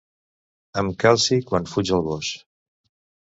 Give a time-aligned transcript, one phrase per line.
[0.81, 2.31] Em calci quan fuig el gos.